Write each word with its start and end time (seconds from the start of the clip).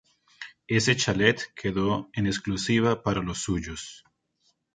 Ese 0.67 0.95
chalet 0.95 1.53
quedó 1.53 2.09
en 2.13 2.25
exclusiva 2.25 3.03
para 3.03 3.21
los 3.21 3.43
suyos. 3.43 4.03